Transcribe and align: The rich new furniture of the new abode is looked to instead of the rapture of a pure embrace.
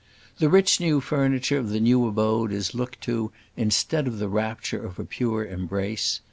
The 0.39 0.49
rich 0.49 0.79
new 0.79 0.99
furniture 0.99 1.59
of 1.59 1.69
the 1.69 1.79
new 1.79 2.07
abode 2.07 2.51
is 2.51 2.73
looked 2.73 3.01
to 3.01 3.31
instead 3.55 4.07
of 4.07 4.17
the 4.17 4.27
rapture 4.29 4.83
of 4.83 4.97
a 4.97 5.05
pure 5.05 5.45
embrace. 5.45 6.19